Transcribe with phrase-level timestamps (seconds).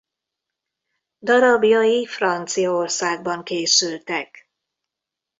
[1.19, 4.49] Darabjai Franciaországban készültek.